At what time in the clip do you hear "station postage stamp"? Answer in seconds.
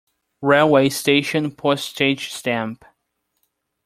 0.89-2.85